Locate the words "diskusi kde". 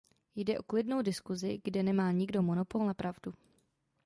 1.01-1.83